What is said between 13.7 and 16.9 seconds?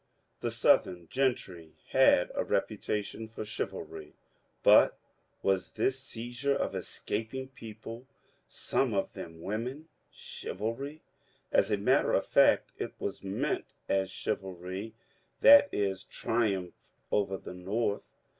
as chivalry, that is, triumph